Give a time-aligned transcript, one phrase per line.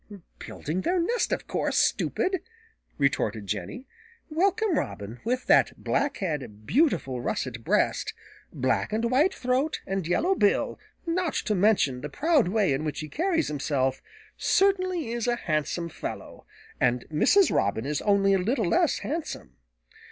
[0.39, 2.39] "Building their nest, of course, stupid,"
[2.97, 3.85] retorted Jenny.
[4.31, 8.15] "Welcome Robin, with that black head, beautiful russet breast,
[8.51, 13.01] black and white throat and yellow bill, not to mention the proud way in which
[13.01, 14.01] he carries himself,
[14.37, 16.47] certainly is a handsome fellow,
[16.79, 17.55] and Mrs.
[17.55, 19.55] Robin is only a little less handsome.